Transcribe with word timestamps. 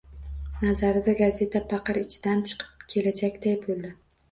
Nazarida, 0.63 1.13
gazeta 1.19 1.61
paqir 1.75 2.01
ichidan... 2.05 2.43
chiqib 2.53 2.83
kelajakday 2.97 3.57
bo‘ldi. 3.69 3.97